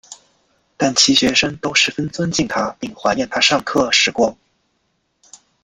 [0.77, 4.35] 但其学生都十分尊敬他并怀念他上课时光。